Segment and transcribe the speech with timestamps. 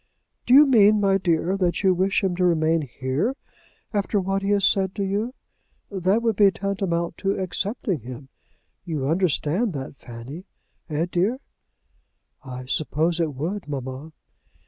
[0.47, 3.35] "Do you mean, my dear, that you wish him to remain here
[3.93, 5.35] after what he has said to you?
[5.91, 8.29] That would be tantamount to accepting him.
[8.83, 10.45] You understand that, Fanny;
[10.89, 11.37] eh, dear?"
[12.43, 14.11] "I suppose it would, mamma."